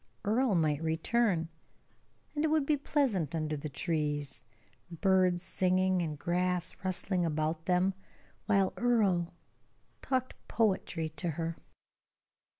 [0.25, 1.47] Earle might return,
[2.33, 4.43] and it would be pleasant under the trees,
[4.89, 7.93] birds singing and grass rustling about them,
[8.47, 9.31] while Earle
[10.01, 11.55] talked poetry to her.